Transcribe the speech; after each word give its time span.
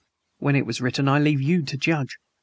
When 0.39 0.55
it 0.55 0.65
was 0.65 0.81
written 0.81 1.07
I 1.07 1.19
leave 1.19 1.43
you 1.43 1.61
to 1.61 1.77
judge. 1.77 2.17